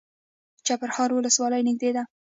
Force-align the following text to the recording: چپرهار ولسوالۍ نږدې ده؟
چپرهار 0.65 1.09
ولسوالۍ 1.13 1.61
نږدې 1.67 1.89
ده؟ 1.95 2.03